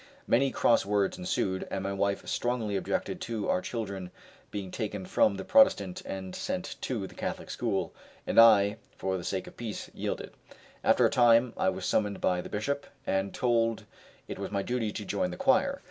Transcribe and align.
Many 0.25 0.49
cross 0.49 0.83
words 0.83 1.19
ensued, 1.19 1.67
and 1.69 1.83
my 1.83 1.93
wife 1.93 2.27
strongly 2.27 2.75
objected 2.75 3.21
to 3.21 3.47
our 3.49 3.61
children 3.61 4.09
being 4.49 4.71
taken 4.71 5.05
from 5.05 5.35
the 5.35 5.45
Protestant 5.45 6.01
and 6.07 6.33
sent 6.35 6.75
to 6.81 7.05
the 7.05 7.13
Catholic 7.13 7.51
school, 7.51 7.93
and 8.25 8.39
I, 8.39 8.77
for 8.97 9.15
the 9.15 9.23
sake 9.23 9.45
of 9.45 9.57
peace, 9.57 9.91
yielded. 9.93 10.31
After 10.83 11.05
a 11.05 11.09
time 11.11 11.53
I 11.55 11.69
was 11.69 11.85
summoned 11.85 12.19
by 12.19 12.41
the 12.41 12.49
Bishop, 12.49 12.87
and 13.05 13.31
told 13.31 13.85
it 14.27 14.39
was 14.39 14.49
my 14.49 14.63
duty 14.63 14.91
to 14.91 15.05
join 15.05 15.29
the 15.29 15.37
choir. 15.37 15.79